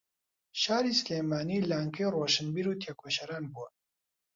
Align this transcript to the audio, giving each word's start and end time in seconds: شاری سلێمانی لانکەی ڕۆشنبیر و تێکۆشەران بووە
شاری 0.61 0.93
سلێمانی 1.01 1.65
لانکەی 1.69 2.11
ڕۆشنبیر 2.15 2.67
و 2.69 2.79
تێکۆشەران 2.81 3.43
بووە 3.53 3.67